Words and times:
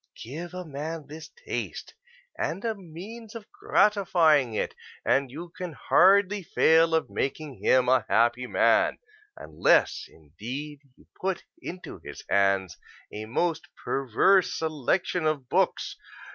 Give 0.23 0.55
a 0.55 0.65
man 0.65 1.05
this 1.05 1.29
taste 1.45 1.93
and 2.35 2.65
a 2.65 2.73
means 2.73 3.35
of 3.35 3.45
gratifying 3.51 4.55
it, 4.55 4.73
and 5.05 5.29
you 5.29 5.49
can 5.55 5.73
hardly 5.73 6.41
fail 6.41 6.95
of 6.95 7.11
making 7.11 7.63
him 7.63 7.87
a 7.87 8.07
happy 8.09 8.47
man; 8.47 8.97
unless, 9.37 10.05
indeed, 10.09 10.79
you 10.97 11.05
put 11.21 11.43
into 11.61 11.99
his 11.99 12.23
hands 12.27 12.77
a 13.13 13.25
most 13.25 13.67
perverse 13.85 14.57
selection 14.57 15.27
of 15.27 15.47
books. 15.47 15.95